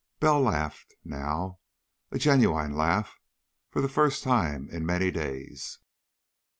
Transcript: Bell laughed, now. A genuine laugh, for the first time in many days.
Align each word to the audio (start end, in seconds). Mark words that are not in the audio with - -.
Bell 0.19 0.41
laughed, 0.41 0.95
now. 1.05 1.59
A 2.09 2.17
genuine 2.17 2.75
laugh, 2.75 3.19
for 3.69 3.83
the 3.83 3.87
first 3.87 4.23
time 4.23 4.67
in 4.71 4.83
many 4.83 5.11
days. 5.11 5.77